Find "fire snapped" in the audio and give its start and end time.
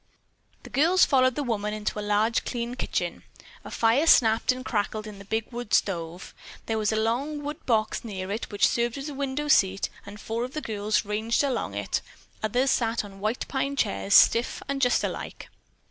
3.69-4.51